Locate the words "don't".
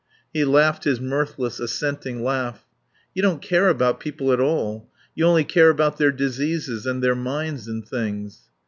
3.21-3.39